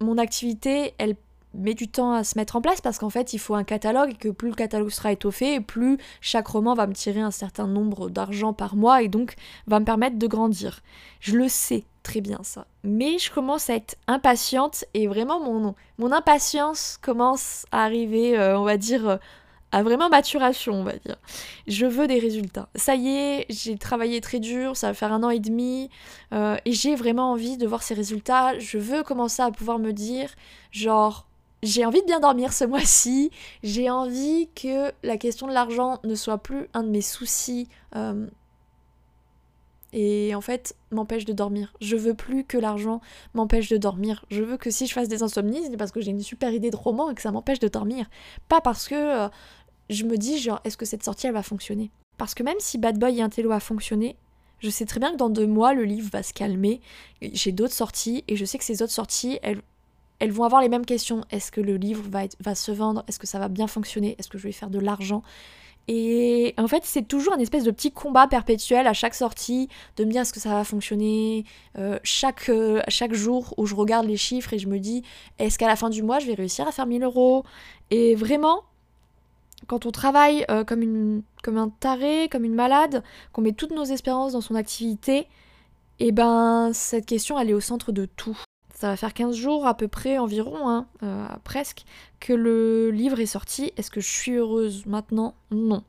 mon 0.00 0.16
activité, 0.18 0.94
elle 0.98 1.16
met 1.54 1.74
du 1.74 1.88
temps 1.88 2.12
à 2.12 2.24
se 2.24 2.38
mettre 2.38 2.56
en 2.56 2.60
place 2.60 2.80
parce 2.80 2.98
qu'en 2.98 3.10
fait 3.10 3.32
il 3.32 3.38
faut 3.38 3.54
un 3.54 3.64
catalogue 3.64 4.10
et 4.10 4.14
que 4.14 4.28
plus 4.28 4.50
le 4.50 4.54
catalogue 4.54 4.90
sera 4.90 5.12
étoffé, 5.12 5.60
plus 5.60 5.98
chaque 6.20 6.48
roman 6.48 6.74
va 6.74 6.86
me 6.86 6.94
tirer 6.94 7.20
un 7.20 7.30
certain 7.30 7.66
nombre 7.66 8.10
d'argent 8.10 8.52
par 8.52 8.76
mois 8.76 9.02
et 9.02 9.08
donc 9.08 9.34
va 9.66 9.80
me 9.80 9.84
permettre 9.84 10.18
de 10.18 10.26
grandir. 10.26 10.80
Je 11.20 11.36
le 11.36 11.48
sais 11.48 11.84
très 12.02 12.20
bien 12.20 12.40
ça. 12.42 12.66
Mais 12.84 13.18
je 13.18 13.30
commence 13.30 13.70
à 13.70 13.74
être 13.74 13.96
impatiente 14.06 14.84
et 14.94 15.06
vraiment 15.06 15.40
mon, 15.40 15.74
mon 15.98 16.12
impatience 16.12 16.98
commence 17.02 17.66
à 17.72 17.84
arriver, 17.84 18.38
euh, 18.38 18.58
on 18.58 18.64
va 18.64 18.76
dire, 18.76 19.08
euh, 19.08 19.16
à 19.72 19.82
vraiment 19.82 20.08
maturation, 20.08 20.74
on 20.74 20.82
va 20.82 20.94
dire. 20.96 21.16
Je 21.66 21.86
veux 21.86 22.06
des 22.08 22.18
résultats. 22.18 22.68
Ça 22.74 22.96
y 22.96 23.08
est, 23.08 23.46
j'ai 23.48 23.78
travaillé 23.78 24.20
très 24.20 24.40
dur, 24.40 24.76
ça 24.76 24.88
va 24.88 24.94
faire 24.94 25.12
un 25.12 25.22
an 25.22 25.30
et 25.30 25.38
demi, 25.38 25.90
euh, 26.32 26.56
et 26.64 26.72
j'ai 26.72 26.94
vraiment 26.94 27.30
envie 27.32 27.56
de 27.56 27.66
voir 27.66 27.82
ces 27.82 27.94
résultats. 27.94 28.58
Je 28.58 28.78
veux 28.78 29.02
commencer 29.02 29.42
à 29.42 29.50
pouvoir 29.50 29.78
me 29.78 29.92
dire, 29.92 30.30
genre, 30.72 31.26
j'ai 31.62 31.84
envie 31.84 32.00
de 32.00 32.06
bien 32.06 32.20
dormir 32.20 32.52
ce 32.52 32.64
mois-ci, 32.64 33.30
j'ai 33.62 33.90
envie 33.90 34.48
que 34.54 34.92
la 35.02 35.16
question 35.16 35.46
de 35.46 35.52
l'argent 35.52 35.98
ne 36.04 36.14
soit 36.14 36.38
plus 36.38 36.68
un 36.74 36.82
de 36.82 36.88
mes 36.88 37.02
soucis. 37.02 37.68
Euh, 37.96 38.26
et 39.92 40.34
en 40.34 40.40
fait, 40.40 40.76
m'empêche 40.92 41.24
de 41.24 41.32
dormir. 41.32 41.72
Je 41.80 41.96
veux 41.96 42.14
plus 42.14 42.44
que 42.44 42.56
l'argent 42.56 43.00
m'empêche 43.34 43.68
de 43.68 43.76
dormir. 43.76 44.24
Je 44.30 44.42
veux 44.42 44.56
que 44.56 44.70
si 44.70 44.86
je 44.86 44.92
fasse 44.92 45.08
des 45.08 45.22
insomnies, 45.22 45.64
c'est 45.68 45.76
parce 45.76 45.90
que 45.90 46.00
j'ai 46.00 46.12
une 46.12 46.22
super 46.22 46.52
idée 46.52 46.70
de 46.70 46.76
roman 46.76 47.10
et 47.10 47.14
que 47.14 47.22
ça 47.22 47.32
m'empêche 47.32 47.58
de 47.58 47.68
dormir. 47.68 48.08
Pas 48.48 48.60
parce 48.60 48.86
que 48.88 48.94
euh, 48.94 49.28
je 49.88 50.04
me 50.04 50.16
dis, 50.16 50.38
genre, 50.38 50.60
est-ce 50.64 50.76
que 50.76 50.86
cette 50.86 51.04
sortie, 51.04 51.26
elle 51.26 51.32
va 51.32 51.42
fonctionner? 51.42 51.90
Parce 52.18 52.34
que 52.34 52.42
même 52.42 52.58
si 52.60 52.78
Bad 52.78 52.98
Boy 52.98 53.18
et 53.18 53.22
Intello 53.22 53.50
a 53.50 53.60
fonctionné, 53.60 54.16
je 54.60 54.70
sais 54.70 54.84
très 54.84 55.00
bien 55.00 55.10
que 55.12 55.16
dans 55.16 55.30
deux 55.30 55.46
mois, 55.46 55.74
le 55.74 55.84
livre 55.84 56.10
va 56.12 56.22
se 56.22 56.32
calmer. 56.32 56.80
J'ai 57.20 57.50
d'autres 57.50 57.74
sorties, 57.74 58.24
et 58.28 58.36
je 58.36 58.44
sais 58.44 58.58
que 58.58 58.64
ces 58.64 58.82
autres 58.82 58.92
sorties, 58.92 59.38
elles, 59.42 59.62
elles 60.20 60.30
vont 60.30 60.44
avoir 60.44 60.60
les 60.62 60.68
mêmes 60.68 60.86
questions. 60.86 61.24
Est-ce 61.30 61.50
que 61.50 61.60
le 61.60 61.76
livre 61.76 62.04
va, 62.08 62.54
se 62.54 62.70
vendre? 62.70 63.02
Est-ce 63.08 63.18
que 63.18 63.26
ça 63.26 63.38
va 63.38 63.48
bien 63.48 63.66
fonctionner? 63.66 64.14
Est-ce 64.18 64.28
que 64.28 64.38
je 64.38 64.44
vais 64.44 64.52
faire 64.52 64.70
de 64.70 64.78
l'argent? 64.78 65.22
Et 65.88 66.54
en 66.58 66.68
fait, 66.68 66.82
c'est 66.84 67.08
toujours 67.08 67.32
un 67.32 67.38
espèce 67.38 67.64
de 67.64 67.70
petit 67.70 67.90
combat 67.90 68.28
perpétuel 68.28 68.86
à 68.86 68.92
chaque 68.92 69.14
sortie, 69.14 69.68
de 69.96 70.04
me 70.04 70.10
dire 70.12 70.20
est-ce 70.20 70.32
que 70.32 70.38
ça 70.38 70.50
va 70.50 70.62
fonctionner? 70.62 71.46
Euh, 71.78 71.98
chaque, 72.04 72.50
euh, 72.50 72.82
chaque 72.88 73.14
jour 73.14 73.54
où 73.56 73.66
je 73.66 73.74
regarde 73.74 74.06
les 74.06 74.18
chiffres 74.18 74.52
et 74.52 74.58
je 74.58 74.68
me 74.68 74.78
dis 74.78 75.02
est-ce 75.38 75.58
qu'à 75.58 75.66
la 75.66 75.76
fin 75.76 75.88
du 75.88 76.02
mois, 76.02 76.18
je 76.18 76.26
vais 76.26 76.34
réussir 76.34 76.68
à 76.68 76.72
faire 76.72 76.86
1000 76.86 77.02
euros? 77.02 77.44
Et 77.90 78.14
vraiment, 78.14 78.62
quand 79.66 79.86
on 79.86 79.90
travaille 79.90 80.44
euh, 80.50 80.64
comme, 80.64 81.22
comme 81.42 81.56
un 81.56 81.70
taré, 81.70 82.28
comme 82.28 82.44
une 82.44 82.54
malade, 82.54 83.02
qu'on 83.32 83.40
met 83.40 83.52
toutes 83.52 83.72
nos 83.72 83.84
espérances 83.84 84.32
dans 84.32 84.42
son 84.42 84.54
activité, 84.54 85.26
et 85.98 86.08
eh 86.08 86.12
ben 86.12 86.70
cette 86.72 87.04
question 87.04 87.38
elle 87.38 87.50
est 87.50 87.54
au 87.54 87.60
centre 87.60 87.90
de 87.90 88.06
tout. 88.06 88.38
Ça 88.80 88.88
va 88.88 88.96
faire 88.96 89.12
15 89.12 89.36
jours 89.36 89.66
à 89.66 89.74
peu 89.74 89.88
près 89.88 90.16
environ, 90.16 90.66
hein, 90.66 90.86
euh, 91.02 91.28
presque, 91.44 91.84
que 92.18 92.32
le 92.32 92.90
livre 92.90 93.20
est 93.20 93.26
sorti. 93.26 93.74
Est-ce 93.76 93.90
que 93.90 94.00
je 94.00 94.08
suis 94.08 94.32
heureuse 94.32 94.86
maintenant? 94.86 95.34
Non. 95.50 95.84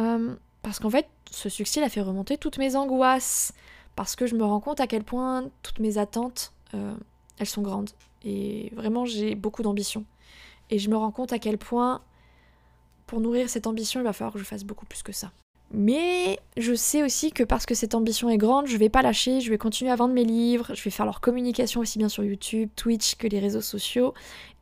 Euh, 0.00 0.34
parce 0.62 0.80
qu'en 0.80 0.90
fait, 0.90 1.06
ce 1.30 1.48
succès 1.48 1.80
a 1.80 1.88
fait 1.88 2.00
remonter 2.00 2.36
toutes 2.36 2.58
mes 2.58 2.74
angoisses. 2.74 3.52
Parce 3.94 4.16
que 4.16 4.26
je 4.26 4.34
me 4.34 4.42
rends 4.42 4.58
compte 4.58 4.80
à 4.80 4.88
quel 4.88 5.04
point 5.04 5.48
toutes 5.62 5.78
mes 5.78 5.96
attentes, 5.96 6.52
elles 6.72 7.46
sont 7.46 7.62
grandes. 7.62 7.90
Et 8.24 8.72
vraiment, 8.74 9.04
j'ai 9.04 9.36
beaucoup 9.36 9.62
d'ambition. 9.62 10.04
Et 10.70 10.80
je 10.80 10.90
me 10.90 10.96
rends 10.96 11.12
compte 11.12 11.32
à 11.32 11.38
quel 11.38 11.56
point 11.56 12.00
pour 13.06 13.20
nourrir 13.20 13.48
cette 13.48 13.68
ambition, 13.68 14.00
il 14.00 14.02
va 14.02 14.12
falloir 14.12 14.32
que 14.32 14.40
je 14.40 14.44
fasse 14.44 14.64
beaucoup 14.64 14.86
plus 14.86 15.04
que 15.04 15.12
ça. 15.12 15.30
Mais 15.72 16.38
je 16.56 16.74
sais 16.74 17.02
aussi 17.02 17.32
que 17.32 17.42
parce 17.42 17.66
que 17.66 17.74
cette 17.74 17.94
ambition 17.94 18.28
est 18.28 18.36
grande, 18.38 18.66
je 18.66 18.76
vais 18.76 18.88
pas 18.88 19.02
lâcher, 19.02 19.40
je 19.40 19.50
vais 19.50 19.58
continuer 19.58 19.90
à 19.90 19.96
vendre 19.96 20.14
mes 20.14 20.24
livres, 20.24 20.72
je 20.74 20.82
vais 20.82 20.90
faire 20.90 21.04
leur 21.04 21.20
communication 21.20 21.80
aussi 21.80 21.98
bien 21.98 22.08
sur 22.08 22.22
YouTube, 22.22 22.70
Twitch 22.76 23.16
que 23.16 23.26
les 23.26 23.40
réseaux 23.40 23.60
sociaux. 23.60 24.14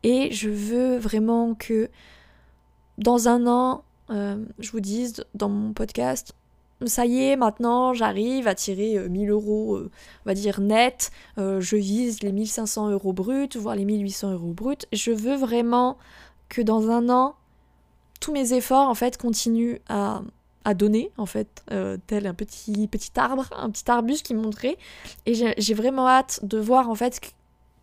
Et 0.02 0.32
je 0.32 0.48
veux 0.48 0.96
vraiment 0.96 1.54
que 1.54 1.90
dans 2.98 3.28
un 3.28 3.46
an, 3.46 3.84
euh, 4.10 4.42
je 4.58 4.70
vous 4.70 4.80
dise 4.80 5.24
dans 5.34 5.48
mon 5.48 5.72
podcast, 5.72 6.34
ça 6.86 7.06
y 7.06 7.22
est, 7.22 7.36
maintenant 7.36 7.94
j'arrive 7.94 8.48
à 8.48 8.54
tirer 8.54 9.08
1000 9.08 9.30
euh, 9.30 9.32
euros, 9.32 9.76
euh, 9.76 9.90
on 10.24 10.30
va 10.30 10.34
dire 10.34 10.60
net, 10.60 11.10
je 11.36 11.76
vise 11.76 12.22
les 12.22 12.32
1500 12.32 12.90
euros 12.90 13.12
bruts, 13.12 13.48
voire 13.56 13.76
les 13.76 13.84
1800 13.84 14.32
euros 14.32 14.52
bruts. 14.52 14.76
Je 14.92 15.12
veux 15.12 15.36
vraiment 15.36 15.98
que 16.48 16.62
dans 16.62 16.90
un 16.90 17.08
an, 17.08 17.34
tous 18.20 18.32
mes 18.32 18.54
efforts 18.54 18.88
en 18.88 18.94
fait 18.94 19.16
continuent 19.18 19.78
à, 19.88 20.22
donner 20.74 21.10
en 21.16 21.26
fait 21.26 21.62
euh, 21.70 21.96
tel 22.06 22.26
un 22.26 22.34
petit 22.34 22.88
petit 22.88 23.10
arbre 23.16 23.46
un 23.56 23.70
petit 23.70 23.90
arbuste 23.90 24.24
qui 24.26 24.34
montrait. 24.34 24.76
Et 25.26 25.34
j'ai 25.34 25.74
vraiment 25.74 26.08
hâte 26.08 26.40
de 26.42 26.58
voir 26.58 26.88
en 26.88 26.94
fait 26.94 27.20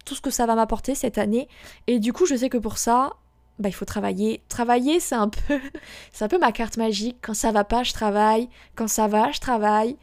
tout 0.05 0.15
ce 0.15 0.21
que 0.21 0.31
ça 0.31 0.45
va 0.45 0.55
m'apporter 0.55 0.95
cette 0.95 1.17
année. 1.17 1.47
Et 1.87 1.99
du 1.99 2.13
coup 2.13 2.25
je 2.25 2.35
sais 2.35 2.49
que 2.49 2.57
pour 2.57 2.77
ça 2.77 3.13
bah, 3.59 3.67
il 3.67 3.73
faut 3.73 3.85
travailler. 3.85 4.41
Travailler 4.47 4.99
c'est 4.99 5.15
un 5.15 5.29
peu 5.29 5.59
c'est 6.11 6.25
un 6.25 6.29
peu 6.29 6.39
ma 6.39 6.51
carte 6.51 6.77
magique. 6.77 7.17
Quand 7.21 7.33
ça 7.33 7.51
va 7.51 7.63
pas 7.63 7.83
je 7.83 7.93
travaille. 7.93 8.49
Quand 8.75 8.87
ça 8.87 9.07
va 9.07 9.31
je 9.31 9.39
travaille. 9.39 9.97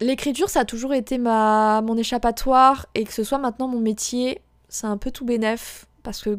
L'écriture 0.00 0.50
ça 0.50 0.60
a 0.60 0.64
toujours 0.64 0.94
été 0.94 1.18
ma 1.18 1.80
mon 1.82 1.96
échappatoire. 1.96 2.86
Et 2.94 3.04
que 3.04 3.12
ce 3.12 3.24
soit 3.24 3.38
maintenant 3.38 3.68
mon 3.68 3.80
métier 3.80 4.40
c'est 4.68 4.86
un 4.86 4.96
peu 4.96 5.10
tout 5.10 5.24
bénef. 5.24 5.86
Parce 6.02 6.22
que 6.22 6.38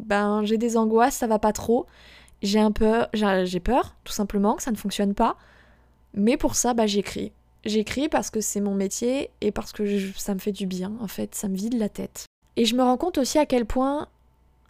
ben 0.00 0.42
j'ai 0.44 0.58
des 0.58 0.76
angoisses 0.76 1.14
ça 1.14 1.28
va 1.28 1.38
pas 1.38 1.52
trop 1.52 1.86
j'ai 2.44 2.60
un 2.60 2.70
peu, 2.70 3.06
j'ai 3.14 3.60
peur, 3.60 3.96
tout 4.04 4.12
simplement, 4.12 4.54
que 4.54 4.62
ça 4.62 4.70
ne 4.70 4.76
fonctionne 4.76 5.14
pas. 5.14 5.36
Mais 6.12 6.36
pour 6.36 6.54
ça, 6.54 6.74
bah, 6.74 6.86
j'écris. 6.86 7.32
J'écris 7.64 8.08
parce 8.08 8.30
que 8.30 8.40
c'est 8.40 8.60
mon 8.60 8.74
métier 8.74 9.30
et 9.40 9.50
parce 9.50 9.72
que 9.72 10.12
ça 10.16 10.34
me 10.34 10.38
fait 10.38 10.52
du 10.52 10.66
bien, 10.66 10.92
en 11.00 11.08
fait, 11.08 11.34
ça 11.34 11.48
me 11.48 11.56
vide 11.56 11.78
la 11.78 11.88
tête. 11.88 12.26
Et 12.56 12.66
je 12.66 12.76
me 12.76 12.82
rends 12.82 12.98
compte 12.98 13.18
aussi 13.18 13.38
à 13.38 13.46
quel 13.46 13.64
point 13.64 14.08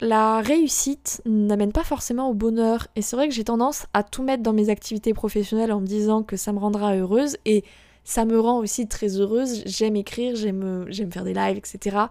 la 0.00 0.40
réussite 0.40 1.20
n'amène 1.26 1.72
pas 1.72 1.82
forcément 1.82 2.30
au 2.30 2.34
bonheur. 2.34 2.86
Et 2.94 3.02
c'est 3.02 3.16
vrai 3.16 3.28
que 3.28 3.34
j'ai 3.34 3.44
tendance 3.44 3.86
à 3.92 4.04
tout 4.04 4.22
mettre 4.22 4.42
dans 4.42 4.52
mes 4.52 4.70
activités 4.70 5.12
professionnelles 5.12 5.72
en 5.72 5.80
me 5.80 5.86
disant 5.86 6.22
que 6.22 6.36
ça 6.36 6.52
me 6.52 6.60
rendra 6.60 6.94
heureuse. 6.94 7.36
Et 7.44 7.64
ça 8.04 8.24
me 8.24 8.38
rend 8.38 8.58
aussi 8.58 8.86
très 8.86 9.18
heureuse. 9.20 9.62
J'aime 9.66 9.96
écrire, 9.96 10.36
j'aime, 10.36 10.86
faire 11.10 11.24
des 11.24 11.34
lives, 11.34 11.58
etc. 11.58 12.06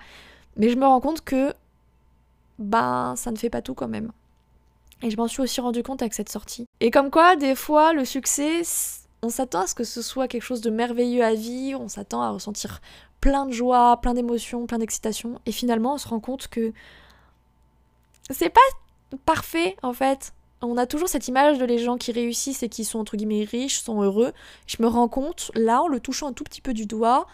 Mais 0.58 0.70
je 0.70 0.76
me 0.76 0.86
rends 0.86 1.00
compte 1.00 1.22
que, 1.22 1.54
ben, 2.60 3.16
ça 3.16 3.32
ne 3.32 3.38
fait 3.38 3.50
pas 3.50 3.62
tout 3.62 3.74
quand 3.74 3.88
même. 3.88 4.12
Et 5.04 5.12
je 5.12 5.18
m'en 5.18 5.28
suis 5.28 5.42
aussi 5.42 5.60
rendu 5.60 5.84
compte 5.84 6.02
avec 6.02 6.14
cette 6.14 6.30
sortie. 6.30 6.66
Et 6.80 6.90
comme 6.90 7.12
quoi, 7.12 7.36
des 7.36 7.56
fois, 7.56 7.92
le 7.92 8.06
succès, 8.06 8.62
on 9.22 9.30
s'attend 9.30 9.62
à 9.62 9.68
ce 9.68 9.76
que 9.76 9.84
ce 9.84 10.02
soit 10.02 10.30
quelque 10.30 10.44
chose 10.44 10.62
de 10.62 10.70
merveilleux 10.70 11.24
à 11.24 11.34
vivre, 11.34 11.82
on 11.82 11.90
s'attend 11.90 12.22
à 12.22 12.30
ressentir 12.30 12.82
plein 13.20 13.46
de 13.46 13.52
joie, 13.52 14.00
plein 14.02 14.14
d'émotions, 14.14 14.66
plein 14.66 14.80
d'excitation. 14.80 15.40
Et 15.46 15.52
finalement, 15.52 15.96
on 15.96 15.98
se 15.98 16.08
rend 16.08 16.22
compte 16.22 16.48
que 16.48 16.72
c'est 18.30 18.50
pas 18.50 18.62
parfait 19.26 19.76
en 19.84 19.94
fait. 19.94 20.34
On 20.62 20.78
a 20.78 20.86
toujours 20.86 21.10
cette 21.10 21.28
image 21.28 21.58
de 21.58 21.66
les 21.66 21.78
gens 21.78 21.98
qui 21.98 22.14
réussissent 22.14 22.64
et 22.64 22.70
qui 22.70 22.86
sont 22.86 23.00
entre 23.00 23.18
guillemets 23.18 23.44
riches, 23.44 23.82
sont 23.82 24.02
heureux. 24.02 24.32
Je 24.66 24.78
me 24.82 24.88
rends 24.88 25.10
compte, 25.10 25.52
là, 25.56 25.82
en 25.82 25.90
le 25.90 26.00
touchant 26.00 26.28
un 26.28 26.34
tout 26.34 26.46
petit 26.46 26.62
peu 26.62 26.74
du 26.74 26.86
doigt, 26.86 27.28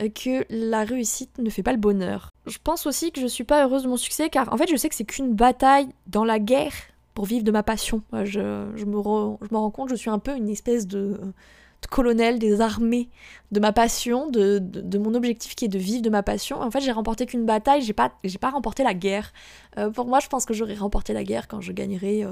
euh, 0.00 0.08
que 0.08 0.46
la 0.48 0.84
réussite 0.84 1.36
ne 1.38 1.50
fait 1.50 1.64
pas 1.64 1.72
le 1.72 1.78
bonheur. 1.78 2.30
Je 2.46 2.58
pense 2.62 2.86
aussi 2.86 3.10
que 3.10 3.20
je 3.20 3.26
suis 3.26 3.42
pas 3.42 3.64
heureuse 3.64 3.82
de 3.82 3.88
mon 3.88 3.96
succès 3.96 4.30
car 4.30 4.52
en 4.52 4.56
fait 4.56 4.70
je 4.70 4.76
sais 4.76 4.88
que 4.88 4.94
c'est 4.94 5.04
qu'une 5.04 5.34
bataille 5.34 5.88
dans 6.06 6.24
la 6.24 6.38
guerre 6.38 6.72
pour 7.16 7.24
vivre 7.24 7.44
de 7.44 7.50
ma 7.50 7.62
passion. 7.62 8.02
Je, 8.12 8.40
me, 8.40 8.76
je 8.76 8.84
me 8.84 9.56
rends 9.56 9.70
compte, 9.70 9.88
je 9.88 9.94
suis 9.94 10.10
un 10.10 10.18
peu 10.18 10.36
une 10.36 10.50
espèce 10.50 10.86
de, 10.86 11.18
colonel 11.88 12.38
des 12.38 12.60
armées 12.60 13.08
de 13.52 13.58
ma 13.58 13.72
passion, 13.72 14.28
de, 14.28 14.98
mon 14.98 15.14
objectif 15.14 15.54
qui 15.54 15.64
est 15.64 15.68
de 15.68 15.78
vivre 15.78 16.02
de 16.02 16.10
ma 16.10 16.22
passion. 16.22 16.60
En 16.60 16.70
fait, 16.70 16.80
j'ai 16.80 16.92
remporté 16.92 17.24
qu'une 17.24 17.46
bataille, 17.46 17.80
j'ai 17.80 17.94
pas, 17.94 18.12
pas 18.38 18.50
remporté 18.50 18.84
la 18.84 18.92
guerre. 18.92 19.32
Euh, 19.78 19.90
pour 19.90 20.06
moi, 20.06 20.20
je 20.20 20.28
pense 20.28 20.44
que 20.44 20.52
j'aurais 20.52 20.74
remporté 20.74 21.14
la 21.14 21.24
guerre 21.24 21.48
quand 21.48 21.62
je 21.62 21.72
gagnerais 21.72 22.26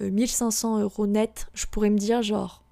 1500 0.00 0.74
euh, 0.74 0.78
euh, 0.78 0.82
euros 0.82 1.06
net. 1.06 1.46
Je 1.54 1.64
pourrais 1.64 1.88
me 1.88 1.98
dire, 1.98 2.22
genre, 2.22 2.62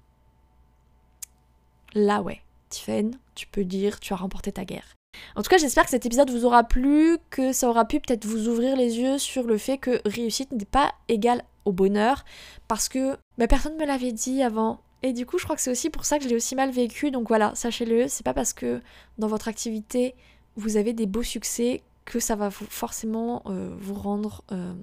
là 1.95 2.21
ouais, 2.21 2.41
Tiffen, 2.69 3.17
tu 3.33 3.47
peux 3.47 3.63
dire, 3.63 3.99
tu 3.99 4.13
as 4.13 4.17
remporté 4.17 4.51
ta 4.51 4.63
guerre. 4.63 4.96
En 5.35 5.41
tout 5.41 5.49
cas, 5.49 5.57
j'espère 5.57 5.83
que 5.83 5.89
cet 5.89 6.05
épisode 6.05 6.29
vous 6.29 6.45
aura 6.45 6.63
plu, 6.63 7.17
que 7.29 7.53
ça 7.53 7.69
aura 7.69 7.85
pu 7.85 7.99
peut-être 7.99 8.25
vous 8.25 8.47
ouvrir 8.47 8.75
les 8.75 8.99
yeux 8.99 9.17
sur 9.17 9.43
le 9.43 9.57
fait 9.57 9.77
que 9.77 10.01
réussite 10.05 10.51
n'est 10.51 10.65
pas 10.65 10.93
égale 11.07 11.43
au 11.65 11.71
bonheur, 11.71 12.23
parce 12.67 12.89
que 12.89 13.17
bah, 13.37 13.47
personne 13.47 13.75
ne 13.75 13.81
me 13.81 13.85
l'avait 13.85 14.13
dit 14.13 14.41
avant. 14.41 14.79
Et 15.03 15.13
du 15.13 15.25
coup, 15.25 15.37
je 15.37 15.43
crois 15.43 15.55
que 15.55 15.61
c'est 15.61 15.71
aussi 15.71 15.89
pour 15.89 16.05
ça 16.05 16.17
que 16.17 16.23
je 16.23 16.29
l'ai 16.29 16.35
aussi 16.35 16.55
mal 16.55 16.71
vécu. 16.71 17.11
Donc 17.11 17.27
voilà, 17.27 17.53
sachez-le, 17.55 18.07
c'est 18.07 18.23
pas 18.23 18.33
parce 18.33 18.53
que 18.53 18.81
dans 19.17 19.27
votre 19.27 19.47
activité 19.47 20.15
vous 20.57 20.75
avez 20.75 20.91
des 20.91 21.05
beaux 21.05 21.23
succès 21.23 21.83
que 22.03 22.19
ça 22.19 22.35
va 22.35 22.49
forcément 22.49 23.43
euh, 23.45 23.73
vous 23.79 23.93
rendre 23.93 24.43
euh, 24.51 24.73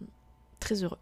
très 0.61 0.85
heureux. 0.85 0.99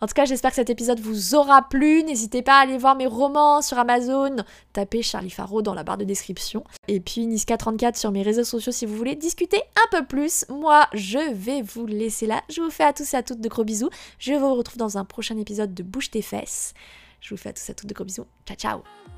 En 0.00 0.06
tout 0.06 0.14
cas, 0.14 0.24
j'espère 0.24 0.50
que 0.50 0.56
cet 0.56 0.70
épisode 0.70 1.00
vous 1.00 1.34
aura 1.34 1.68
plu. 1.68 2.02
N'hésitez 2.02 2.42
pas 2.42 2.58
à 2.58 2.62
aller 2.62 2.78
voir 2.78 2.96
mes 2.96 3.06
romans 3.06 3.62
sur 3.62 3.78
Amazon. 3.78 4.36
Tapez 4.72 5.02
Charlie 5.02 5.30
Faro 5.30 5.62
dans 5.62 5.74
la 5.74 5.84
barre 5.84 5.98
de 5.98 6.04
description. 6.04 6.64
Et 6.88 7.00
puis 7.00 7.26
Niska34 7.26 7.98
sur 7.98 8.10
mes 8.10 8.22
réseaux 8.22 8.44
sociaux 8.44 8.72
si 8.72 8.86
vous 8.86 8.96
voulez 8.96 9.16
discuter 9.16 9.62
un 9.76 9.88
peu 9.90 10.04
plus. 10.04 10.44
Moi, 10.48 10.86
je 10.92 11.32
vais 11.32 11.62
vous 11.62 11.86
laisser 11.86 12.26
là. 12.26 12.42
Je 12.50 12.60
vous 12.60 12.70
fais 12.70 12.84
à 12.84 12.92
tous 12.92 13.14
et 13.14 13.16
à 13.16 13.22
toutes 13.22 13.40
de 13.40 13.48
gros 13.48 13.64
bisous. 13.64 13.90
Je 14.18 14.34
vous 14.34 14.54
retrouve 14.54 14.78
dans 14.78 14.98
un 14.98 15.04
prochain 15.04 15.38
épisode 15.38 15.74
de 15.74 15.82
Bouge 15.82 16.10
tes 16.10 16.22
fesses. 16.22 16.74
Je 17.20 17.30
vous 17.30 17.38
fais 17.38 17.50
à 17.50 17.52
tous 17.52 17.70
à 17.70 17.74
toutes 17.74 17.88
de 17.88 17.94
gros 17.94 18.04
bisous. 18.04 18.26
Ciao 18.46 18.56
ciao 18.56 19.13